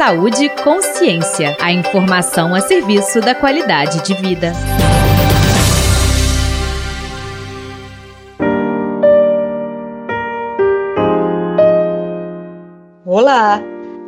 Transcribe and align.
Saúde 0.00 0.46
e 0.46 0.48
Consciência. 0.48 1.54
A 1.60 1.70
informação 1.70 2.54
a 2.54 2.62
serviço 2.62 3.20
da 3.20 3.34
qualidade 3.34 4.02
de 4.02 4.14
vida. 4.14 4.54
Olá! 13.04 13.60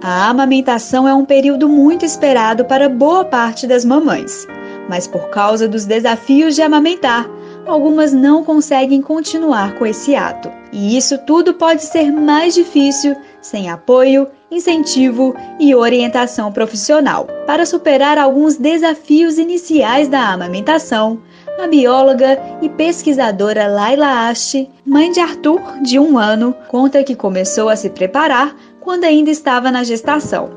A 0.02 0.30
amamentação 0.30 1.06
é 1.06 1.12
um 1.12 1.26
período 1.26 1.68
muito 1.68 2.06
esperado 2.06 2.64
para 2.64 2.88
boa 2.88 3.26
parte 3.26 3.66
das 3.66 3.84
mamães, 3.84 4.46
mas 4.88 5.06
por 5.06 5.28
causa 5.28 5.68
dos 5.68 5.84
desafios 5.84 6.54
de 6.54 6.62
amamentar, 6.62 7.28
algumas 7.66 8.14
não 8.14 8.42
conseguem 8.42 9.02
continuar 9.02 9.74
com 9.74 9.84
esse 9.84 10.16
ato. 10.16 10.50
E 10.72 10.96
isso 10.96 11.18
tudo 11.18 11.52
pode 11.52 11.82
ser 11.82 12.10
mais 12.10 12.54
difícil 12.54 13.14
sem 13.42 13.68
apoio, 13.68 14.26
incentivo 14.52 15.34
e 15.58 15.74
orientação 15.74 16.52
profissional. 16.52 17.26
Para 17.46 17.64
superar 17.66 18.18
alguns 18.18 18.56
desafios 18.56 19.38
iniciais 19.38 20.08
da 20.08 20.28
amamentação, 20.28 21.20
a 21.58 21.66
bióloga 21.66 22.38
e 22.60 22.68
pesquisadora 22.68 23.66
Laila 23.66 24.28
Ashi, 24.28 24.68
mãe 24.84 25.10
de 25.10 25.20
Arthur, 25.20 25.60
de 25.82 25.98
um 25.98 26.18
ano, 26.18 26.54
conta 26.68 27.02
que 27.02 27.14
começou 27.14 27.68
a 27.68 27.76
se 27.76 27.90
preparar 27.90 28.54
quando 28.80 29.04
ainda 29.04 29.30
estava 29.30 29.70
na 29.70 29.84
gestação. 29.84 30.50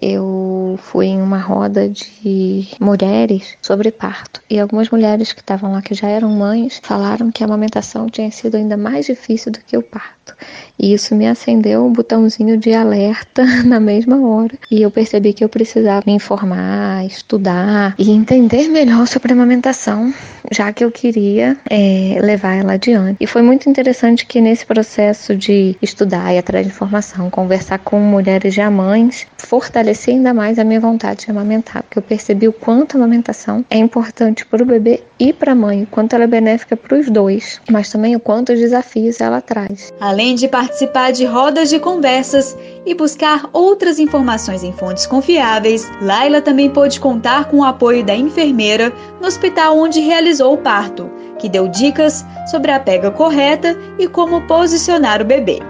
Eu 0.00 0.57
fui 0.78 1.06
em 1.06 1.20
uma 1.20 1.38
roda 1.38 1.88
de 1.88 2.68
mulheres 2.80 3.56
sobre 3.60 3.90
parto 3.90 4.40
e 4.50 4.58
algumas 4.58 4.88
mulheres 4.90 5.32
que 5.32 5.40
estavam 5.40 5.72
lá, 5.72 5.82
que 5.82 5.94
já 5.94 6.08
eram 6.08 6.30
mães, 6.30 6.80
falaram 6.82 7.30
que 7.30 7.42
a 7.42 7.46
amamentação 7.46 8.08
tinha 8.08 8.30
sido 8.30 8.56
ainda 8.56 8.76
mais 8.76 9.06
difícil 9.06 9.52
do 9.52 9.60
que 9.60 9.76
o 9.76 9.82
parto. 9.82 10.34
E 10.78 10.92
isso 10.92 11.14
me 11.14 11.26
acendeu 11.26 11.84
um 11.84 11.92
botãozinho 11.92 12.56
de 12.56 12.72
alerta 12.72 13.44
na 13.64 13.80
mesma 13.80 14.20
hora. 14.26 14.56
E 14.70 14.82
eu 14.82 14.90
percebi 14.90 15.32
que 15.32 15.44
eu 15.44 15.48
precisava 15.48 16.04
me 16.06 16.12
informar, 16.12 17.04
estudar 17.04 17.94
e 17.98 18.10
entender 18.10 18.68
melhor 18.68 19.06
sobre 19.06 19.32
a 19.32 19.34
amamentação, 19.34 20.12
já 20.52 20.72
que 20.72 20.84
eu 20.84 20.90
queria 20.90 21.56
é, 21.68 22.18
levar 22.22 22.54
ela 22.54 22.74
adiante. 22.74 23.16
E 23.20 23.26
foi 23.26 23.42
muito 23.42 23.68
interessante 23.68 24.24
que 24.24 24.40
nesse 24.40 24.64
processo 24.64 25.34
de 25.34 25.76
estudar 25.82 26.32
e 26.32 26.38
atrás 26.38 26.66
de 26.66 26.72
informação, 26.72 27.28
conversar 27.28 27.78
com 27.78 27.98
mulheres 27.98 28.54
já 28.54 28.70
mães, 28.70 29.26
fortalecer 29.36 30.14
ainda 30.14 30.32
mais 30.32 30.58
a 30.58 30.64
minha 30.68 30.80
vontade 30.80 31.24
de 31.24 31.30
amamentar, 31.30 31.82
porque 31.82 31.98
eu 31.98 32.02
percebi 32.02 32.46
o 32.46 32.52
quanto 32.52 32.94
a 32.94 32.98
amamentação 32.98 33.64
é 33.70 33.78
importante 33.78 34.46
para 34.46 34.62
o 34.62 34.66
bebê 34.66 35.02
e 35.18 35.32
para 35.32 35.52
a 35.52 35.54
mãe, 35.54 35.82
o 35.82 35.86
quanto 35.86 36.14
ela 36.14 36.24
é 36.24 36.28
benéfica 36.28 36.76
para 36.76 36.96
os 36.96 37.10
dois, 37.10 37.60
mas 37.70 37.90
também 37.90 38.14
o 38.14 38.20
quanto 38.20 38.52
os 38.52 38.60
desafios 38.60 39.20
ela 39.20 39.40
traz. 39.40 39.92
Além 40.00 40.34
de 40.34 40.46
participar 40.46 41.10
de 41.10 41.24
rodas 41.24 41.70
de 41.70 41.80
conversas 41.80 42.56
e 42.86 42.94
buscar 42.94 43.48
outras 43.52 43.98
informações 43.98 44.62
em 44.62 44.72
fontes 44.72 45.06
confiáveis, 45.06 45.90
Laila 46.00 46.40
também 46.40 46.70
pôde 46.70 47.00
contar 47.00 47.46
com 47.46 47.58
o 47.58 47.64
apoio 47.64 48.04
da 48.04 48.14
enfermeira 48.14 48.92
no 49.20 49.26
hospital 49.26 49.76
onde 49.76 50.00
realizou 50.00 50.54
o 50.54 50.58
parto, 50.58 51.10
que 51.38 51.48
deu 51.48 51.66
dicas 51.66 52.24
sobre 52.50 52.70
a 52.70 52.78
pega 52.78 53.10
correta 53.10 53.76
e 53.98 54.06
como 54.06 54.42
posicionar 54.42 55.22
o 55.22 55.24
bebê. 55.24 55.60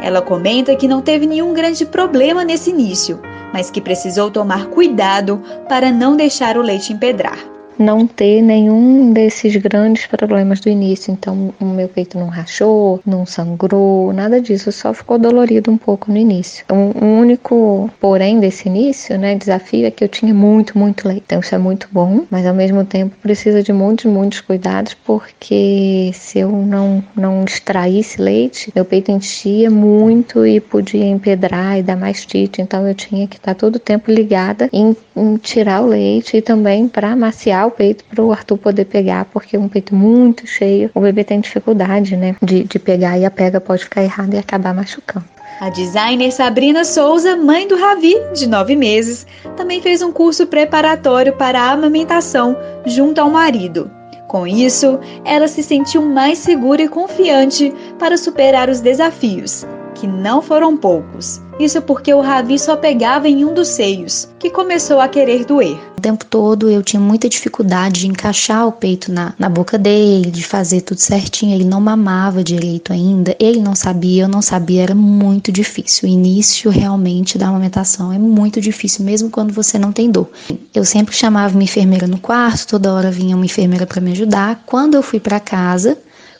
Ela 0.00 0.22
comenta 0.22 0.76
que 0.76 0.86
não 0.86 1.02
teve 1.02 1.26
nenhum 1.26 1.52
grande 1.52 1.84
problema 1.84 2.44
nesse 2.44 2.70
início, 2.70 3.20
mas 3.52 3.70
que 3.70 3.80
precisou 3.80 4.30
tomar 4.30 4.66
cuidado 4.66 5.42
para 5.68 5.90
não 5.90 6.16
deixar 6.16 6.56
o 6.56 6.62
leite 6.62 6.92
empedrar 6.92 7.38
não 7.78 8.06
ter 8.06 8.42
nenhum 8.42 9.12
desses 9.12 9.54
grandes 9.56 10.06
problemas 10.06 10.60
do 10.60 10.68
início. 10.68 11.12
Então, 11.12 11.54
o 11.60 11.64
meu 11.64 11.88
peito 11.88 12.18
não 12.18 12.26
rachou, 12.26 13.00
não 13.06 13.24
sangrou, 13.24 14.12
nada 14.12 14.40
disso, 14.40 14.72
só 14.72 14.92
ficou 14.92 15.18
dolorido 15.18 15.70
um 15.70 15.76
pouco 15.76 16.10
no 16.10 16.18
início. 16.18 16.64
Um, 16.70 17.20
único, 17.20 17.90
porém, 18.00 18.40
desse 18.40 18.68
início, 18.68 19.18
né, 19.18 19.34
desafio 19.34 19.86
é 19.86 19.90
que 19.90 20.02
eu 20.02 20.08
tinha 20.08 20.34
muito, 20.34 20.76
muito 20.78 21.06
leite. 21.06 21.22
Então, 21.26 21.40
isso 21.40 21.54
é 21.54 21.58
muito 21.58 21.88
bom, 21.92 22.24
mas 22.30 22.46
ao 22.46 22.54
mesmo 22.54 22.84
tempo 22.84 23.16
precisa 23.22 23.62
de 23.62 23.72
muitos, 23.72 24.06
muitos 24.06 24.40
cuidados, 24.40 24.94
porque 24.94 26.10
se 26.14 26.40
eu 26.40 26.50
não, 26.50 27.02
não 27.14 27.44
extraísse 27.44 28.20
leite, 28.20 28.72
meu 28.74 28.84
peito 28.84 29.10
enchia 29.10 29.70
muito 29.70 30.46
e 30.46 30.60
podia 30.60 31.06
empedrar 31.06 31.78
e 31.78 31.82
dar 31.82 31.96
mastite. 31.96 32.60
Então, 32.60 32.86
eu 32.86 32.94
tinha 32.94 33.26
que 33.26 33.36
estar 33.36 33.54
todo 33.54 33.76
o 33.76 33.80
tempo 33.80 34.10
ligada 34.10 34.68
em, 34.72 34.96
em 35.16 35.36
tirar 35.36 35.82
o 35.82 35.86
leite 35.86 36.36
e 36.36 36.42
também 36.42 36.88
para 36.88 37.12
amaciar 37.12 37.67
o 37.68 37.70
peito 37.70 38.04
para 38.04 38.22
o 38.22 38.32
Arthur 38.32 38.58
poder 38.58 38.84
pegar, 38.84 39.24
porque 39.26 39.56
um 39.56 39.68
peito 39.68 39.94
muito 39.94 40.46
cheio, 40.46 40.90
o 40.94 41.00
bebê 41.00 41.24
tem 41.24 41.40
dificuldade, 41.40 42.16
né, 42.16 42.36
de, 42.42 42.64
de 42.64 42.78
pegar 42.78 43.18
e 43.18 43.24
a 43.24 43.30
pega 43.30 43.60
pode 43.60 43.84
ficar 43.84 44.02
errada 44.02 44.36
e 44.36 44.38
acabar 44.38 44.74
machucando. 44.74 45.24
A 45.60 45.70
designer 45.70 46.30
Sabrina 46.30 46.84
Souza, 46.84 47.36
mãe 47.36 47.66
do 47.66 47.76
Ravi, 47.76 48.14
de 48.32 48.46
nove 48.46 48.76
meses, 48.76 49.26
também 49.56 49.80
fez 49.82 50.02
um 50.02 50.12
curso 50.12 50.46
preparatório 50.46 51.32
para 51.32 51.60
a 51.60 51.72
amamentação 51.72 52.56
junto 52.86 53.20
ao 53.20 53.30
marido. 53.30 53.90
Com 54.28 54.46
isso, 54.46 55.00
ela 55.24 55.48
se 55.48 55.62
sentiu 55.62 56.02
mais 56.02 56.38
segura 56.38 56.82
e 56.82 56.88
confiante 56.88 57.72
para 57.98 58.16
superar 58.16 58.68
os 58.68 58.80
desafios 58.80 59.66
que 59.98 60.06
não 60.06 60.40
foram 60.40 60.76
poucos. 60.76 61.40
Isso 61.58 61.82
porque 61.82 62.14
o 62.14 62.20
Ravi 62.20 62.56
só 62.56 62.76
pegava 62.76 63.28
em 63.28 63.44
um 63.44 63.52
dos 63.52 63.66
seios, 63.68 64.28
que 64.38 64.48
começou 64.48 65.00
a 65.00 65.08
querer 65.08 65.44
doer. 65.44 65.76
O 65.96 66.00
tempo 66.00 66.24
todo 66.24 66.70
eu 66.70 66.84
tinha 66.84 67.00
muita 67.00 67.28
dificuldade 67.28 68.02
de 68.02 68.06
encaixar 68.06 68.68
o 68.68 68.70
peito 68.70 69.10
na, 69.10 69.34
na 69.36 69.48
boca 69.48 69.76
dele, 69.76 70.30
de 70.30 70.44
fazer 70.44 70.82
tudo 70.82 70.98
certinho. 70.98 71.52
Ele 71.52 71.64
não 71.64 71.80
mamava 71.80 72.44
direito 72.44 72.92
ainda, 72.92 73.34
ele 73.40 73.60
não 73.60 73.74
sabia, 73.74 74.22
eu 74.22 74.28
não 74.28 74.40
sabia, 74.40 74.84
era 74.84 74.94
muito 74.94 75.50
difícil. 75.50 76.08
O 76.08 76.12
início 76.12 76.70
realmente 76.70 77.36
da 77.36 77.48
amamentação 77.48 78.12
é 78.12 78.18
muito 78.18 78.60
difícil, 78.60 79.04
mesmo 79.04 79.28
quando 79.28 79.52
você 79.52 79.76
não 79.76 79.90
tem 79.90 80.08
dor. 80.08 80.28
Eu 80.72 80.84
sempre 80.84 81.16
chamava 81.16 81.54
uma 81.54 81.64
enfermeira 81.64 82.06
no 82.06 82.18
quarto, 82.18 82.68
toda 82.68 82.92
hora 82.92 83.10
vinha 83.10 83.34
uma 83.34 83.46
enfermeira 83.46 83.84
para 83.84 84.00
me 84.00 84.12
ajudar. 84.12 84.62
Quando 84.64 84.94
eu 84.94 85.02
fui 85.02 85.18
para 85.18 85.40
casa, 85.40 85.98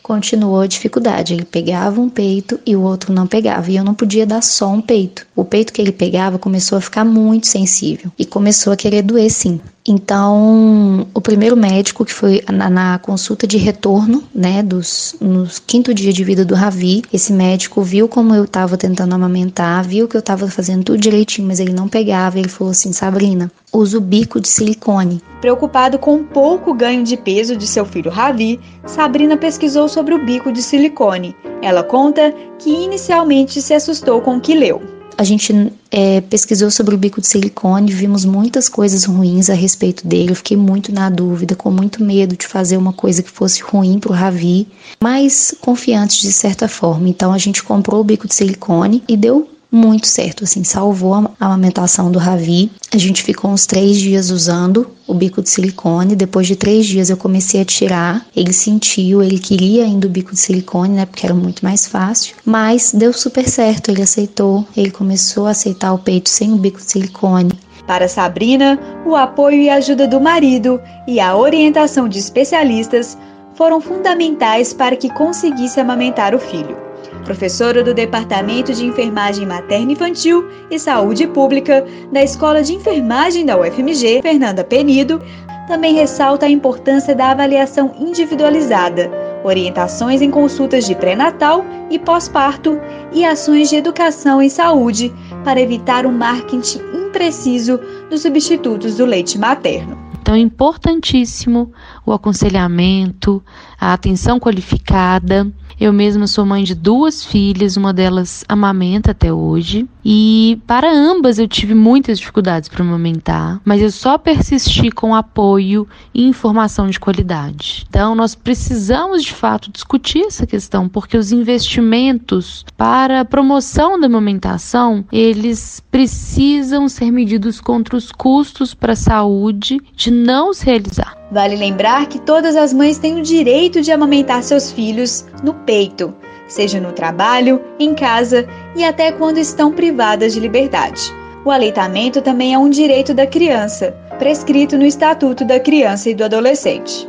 continuou 0.08 0.60
a 0.60 0.66
dificuldade. 0.66 1.34
Ele 1.34 1.44
pegava 1.44 2.00
um 2.00 2.08
peito 2.08 2.58
e 2.64 2.74
o 2.74 2.80
outro 2.80 3.12
não 3.12 3.26
pegava, 3.26 3.70
e 3.70 3.76
eu 3.76 3.84
não 3.84 3.94
podia 3.94 4.26
dar 4.26 4.42
só 4.42 4.72
um 4.72 4.80
peito. 4.80 5.26
O 5.36 5.44
peito 5.44 5.70
que 5.70 5.82
ele 5.82 5.92
pegava 5.92 6.38
começou 6.38 6.78
a 6.78 6.80
ficar 6.80 7.04
muito 7.04 7.46
sensível 7.46 8.10
e 8.18 8.24
começou 8.24 8.72
a 8.72 8.76
querer 8.76 9.02
doer 9.02 9.30
sim. 9.30 9.60
Então, 9.88 11.06
o 11.14 11.20
primeiro 11.20 11.56
médico, 11.56 12.04
que 12.04 12.12
foi 12.12 12.44
na, 12.52 12.68
na, 12.68 12.98
consulta 12.98 13.46
de 13.46 13.56
retorno, 13.56 14.22
né, 14.34 14.62
dos, 14.62 15.16
no 15.18 15.48
quinto 15.66 15.94
dia 15.94 16.12
de 16.12 16.22
vida 16.22 16.44
do 16.44 16.54
Ravi, 16.54 17.02
esse 17.10 17.32
médico 17.32 17.80
viu 17.80 18.06
como 18.06 18.34
eu 18.34 18.44
estava 18.44 18.76
tentando 18.76 19.14
amamentar, 19.14 19.82
viu 19.82 20.06
que 20.06 20.14
eu 20.14 20.20
estava 20.20 20.46
fazendo 20.48 20.84
tudo 20.84 20.98
direitinho, 20.98 21.48
mas 21.48 21.58
ele 21.58 21.72
não 21.72 21.88
pegava. 21.88 22.38
Ele 22.38 22.50
falou 22.50 22.72
assim: 22.72 22.92
Sabrina, 22.92 23.50
usa 23.72 23.96
o 23.96 24.00
bico 24.00 24.38
de 24.38 24.48
silicone. 24.48 25.22
Preocupado 25.40 25.98
com 25.98 26.16
o 26.16 26.24
pouco 26.24 26.74
ganho 26.74 27.02
de 27.02 27.16
peso 27.16 27.56
de 27.56 27.66
seu 27.66 27.86
filho 27.86 28.10
Ravi, 28.10 28.60
Sabrina 28.84 29.38
pesquisou 29.38 29.88
sobre 29.88 30.12
o 30.12 30.22
bico 30.22 30.52
de 30.52 30.62
silicone. 30.62 31.34
Ela 31.62 31.82
conta 31.82 32.34
que 32.58 32.68
inicialmente 32.68 33.62
se 33.62 33.72
assustou 33.72 34.20
com 34.20 34.36
o 34.36 34.40
que 34.40 34.54
leu 34.54 34.97
a 35.18 35.24
gente 35.24 35.72
é, 35.90 36.20
pesquisou 36.20 36.70
sobre 36.70 36.94
o 36.94 36.98
bico 36.98 37.20
de 37.20 37.26
silicone, 37.26 37.90
vimos 37.92 38.24
muitas 38.24 38.68
coisas 38.68 39.02
ruins 39.02 39.50
a 39.50 39.54
respeito 39.54 40.06
dele. 40.06 40.30
Eu 40.30 40.36
fiquei 40.36 40.56
muito 40.56 40.92
na 40.92 41.10
dúvida, 41.10 41.56
com 41.56 41.72
muito 41.72 42.04
medo 42.04 42.36
de 42.36 42.46
fazer 42.46 42.76
uma 42.76 42.92
coisa 42.92 43.20
que 43.20 43.28
fosse 43.28 43.60
ruim 43.60 43.98
para 43.98 44.12
o 44.12 44.14
Ravi, 44.14 44.68
mas 45.00 45.52
confiante 45.60 46.22
de 46.22 46.32
certa 46.32 46.68
forma. 46.68 47.08
Então 47.08 47.32
a 47.32 47.38
gente 47.38 47.64
comprou 47.64 48.00
o 48.00 48.04
bico 48.04 48.28
de 48.28 48.34
silicone 48.34 49.02
e 49.08 49.16
deu 49.16 49.50
muito 49.70 50.06
certo, 50.06 50.44
assim, 50.44 50.64
salvou 50.64 51.14
a 51.14 51.30
amamentação 51.38 52.10
do 52.10 52.18
Ravi. 52.18 52.70
A 52.92 52.96
gente 52.96 53.22
ficou 53.22 53.50
uns 53.50 53.66
três 53.66 53.98
dias 53.98 54.30
usando 54.30 54.90
o 55.06 55.12
bico 55.12 55.42
de 55.42 55.50
silicone. 55.50 56.16
Depois 56.16 56.46
de 56.46 56.56
três 56.56 56.86
dias 56.86 57.10
eu 57.10 57.16
comecei 57.16 57.60
a 57.60 57.64
tirar. 57.64 58.26
Ele 58.34 58.52
sentiu, 58.52 59.22
ele 59.22 59.38
queria 59.38 59.84
ainda 59.84 60.06
o 60.06 60.10
bico 60.10 60.32
de 60.32 60.40
silicone, 60.40 60.94
né? 60.94 61.06
Porque 61.06 61.26
era 61.26 61.34
muito 61.34 61.62
mais 61.62 61.86
fácil. 61.86 62.34
Mas 62.44 62.92
deu 62.92 63.12
super 63.12 63.48
certo, 63.48 63.90
ele 63.90 64.02
aceitou. 64.02 64.66
Ele 64.76 64.90
começou 64.90 65.46
a 65.46 65.50
aceitar 65.50 65.92
o 65.92 65.98
peito 65.98 66.30
sem 66.30 66.52
o 66.52 66.56
bico 66.56 66.78
de 66.78 66.90
silicone. 66.90 67.52
Para 67.86 68.08
Sabrina, 68.08 68.78
o 69.06 69.14
apoio 69.16 69.62
e 69.62 69.70
ajuda 69.70 70.06
do 70.06 70.20
marido 70.20 70.80
e 71.06 71.20
a 71.20 71.36
orientação 71.36 72.08
de 72.08 72.18
especialistas 72.18 73.16
foram 73.54 73.80
fundamentais 73.80 74.72
para 74.72 74.94
que 74.94 75.12
conseguisse 75.14 75.80
amamentar 75.80 76.34
o 76.34 76.38
filho 76.38 76.87
professora 77.24 77.82
do 77.82 77.94
Departamento 77.94 78.72
de 78.72 78.84
Enfermagem 78.84 79.46
Materna 79.46 79.92
Infantil 79.92 80.48
e 80.70 80.78
Saúde 80.78 81.26
Pública 81.26 81.84
da 82.12 82.22
Escola 82.22 82.62
de 82.62 82.74
Enfermagem 82.74 83.44
da 83.44 83.58
UFMG, 83.58 84.22
Fernanda 84.22 84.64
Penido, 84.64 85.20
também 85.66 85.94
ressalta 85.94 86.46
a 86.46 86.50
importância 86.50 87.14
da 87.14 87.30
avaliação 87.30 87.94
individualizada, 87.98 89.10
orientações 89.44 90.22
em 90.22 90.30
consultas 90.30 90.86
de 90.86 90.94
pré-natal 90.94 91.64
e 91.90 91.98
pós-parto 91.98 92.80
e 93.12 93.24
ações 93.24 93.68
de 93.68 93.76
educação 93.76 94.40
em 94.40 94.48
saúde 94.48 95.12
para 95.44 95.60
evitar 95.60 96.06
o 96.06 96.12
marketing 96.12 96.80
impreciso 96.94 97.78
dos 98.10 98.22
substitutos 98.22 98.96
do 98.96 99.04
leite 99.04 99.38
materno. 99.38 99.98
Então 100.20 100.34
é 100.34 100.40
importantíssimo 100.40 101.72
o 102.04 102.12
aconselhamento, 102.12 103.42
a 103.80 103.94
atenção 103.94 104.38
qualificada. 104.38 105.50
Eu 105.80 105.92
mesma 105.92 106.26
sou 106.26 106.44
mãe 106.44 106.64
de 106.64 106.74
duas 106.74 107.24
filhas, 107.24 107.76
uma 107.76 107.92
delas 107.92 108.44
amamenta 108.48 109.12
até 109.12 109.32
hoje, 109.32 109.86
E 110.10 110.58
para 110.66 110.90
ambas 110.90 111.38
eu 111.38 111.46
tive 111.46 111.74
muitas 111.74 112.18
dificuldades 112.18 112.66
para 112.66 112.82
amamentar, 112.82 113.60
mas 113.62 113.82
eu 113.82 113.90
só 113.90 114.16
persisti 114.16 114.90
com 114.90 115.14
apoio 115.14 115.86
e 116.14 116.24
informação 116.24 116.88
de 116.88 116.98
qualidade. 116.98 117.84
Então 117.90 118.14
nós 118.14 118.34
precisamos 118.34 119.22
de 119.22 119.34
fato 119.34 119.70
discutir 119.70 120.20
essa 120.20 120.46
questão, 120.46 120.88
porque 120.88 121.14
os 121.14 121.30
investimentos 121.30 122.64
para 122.74 123.20
a 123.20 123.24
promoção 123.26 124.00
da 124.00 124.06
amamentação, 124.06 125.04
eles 125.12 125.82
precisam 125.90 126.88
ser 126.88 127.10
medidos 127.10 127.60
contra 127.60 127.94
os 127.94 128.10
custos 128.10 128.72
para 128.72 128.94
a 128.94 128.96
saúde 128.96 129.78
de 129.94 130.10
não 130.10 130.54
se 130.54 130.64
realizar. 130.64 131.18
Vale 131.30 131.56
lembrar 131.56 132.06
que 132.06 132.18
todas 132.18 132.56
as 132.56 132.72
mães 132.72 132.96
têm 132.96 133.20
o 133.20 133.22
direito 133.22 133.82
de 133.82 133.92
amamentar 133.92 134.42
seus 134.42 134.72
filhos 134.72 135.26
no 135.44 135.52
peito, 135.52 136.14
seja 136.48 136.80
no 136.80 136.92
trabalho, 136.92 137.62
em 137.78 137.94
casa 137.94 138.48
e 138.74 138.82
até 138.82 139.12
quando 139.12 139.38
estão 139.38 139.70
privadas 139.70 140.32
de 140.32 140.40
liberdade. 140.40 141.14
O 141.44 141.50
aleitamento 141.50 142.20
também 142.20 142.52
é 142.52 142.58
um 142.58 142.68
direito 142.68 143.14
da 143.14 143.26
criança, 143.26 143.94
prescrito 144.18 144.76
no 144.76 144.84
Estatuto 144.84 145.44
da 145.44 145.60
Criança 145.60 146.10
e 146.10 146.14
do 146.14 146.24
Adolescente. 146.24 147.08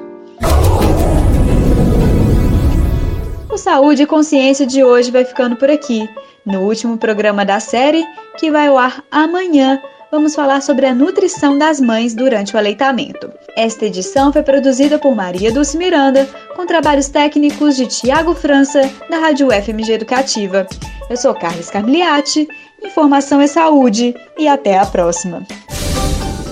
O 3.50 3.58
Saúde 3.58 4.04
e 4.04 4.06
Consciência 4.06 4.66
de 4.66 4.84
hoje 4.84 5.10
vai 5.10 5.26
ficando 5.26 5.56
por 5.56 5.70
aqui. 5.70 6.08
No 6.46 6.62
último 6.62 6.98
programa 6.98 7.44
da 7.44 7.60
série, 7.60 8.06
que 8.38 8.52
vai 8.52 8.68
ao 8.68 8.78
ar 8.78 9.04
amanhã, 9.12 9.82
vamos 10.12 10.34
falar 10.34 10.62
sobre 10.62 10.86
a 10.86 10.96
nutrição 10.96 11.58
das 11.58 11.80
mães 11.80 12.14
durante 12.14 12.56
o 12.56 12.58
aleitamento. 12.58 13.32
Esta 13.56 13.86
edição 13.86 14.34
foi 14.34 14.44
produzida 14.44 14.98
por 14.98 15.16
Maria 15.16 15.52
Dulce 15.52 15.78
Miranda, 15.78 16.28
com 16.56 16.66
trabalhos 16.66 17.10
técnicos 17.10 17.76
de 17.76 17.88
Tiago 17.88 18.34
França, 18.34 18.82
da 19.10 19.20
Rádio 19.20 19.50
FMG 19.52 19.94
Educativa. 19.94 20.68
Eu 21.10 21.18
sou 21.18 21.34
Carlos 21.34 21.70
Carmigliati, 21.70 22.48
informação 22.84 23.42
é 23.42 23.48
saúde 23.48 24.16
e 24.38 24.48
até 24.48 24.78
a 24.78 24.86
próxima. 24.86 25.46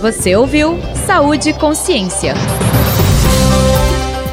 Você 0.01 0.36
ouviu 0.36 0.77
Saúde 1.07 1.50
e 1.50 1.53
Consciência. 1.53 2.33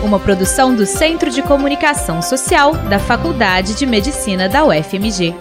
Uma 0.03 0.21
produção 0.21 0.75
do 0.75 0.85
Centro 0.85 1.31
de 1.31 1.41
Comunicação 1.41 2.21
Social 2.21 2.75
da 2.75 2.99
Faculdade 2.99 3.75
de 3.75 3.87
Medicina 3.87 4.49
da 4.51 4.67
UFMG. 4.67 5.35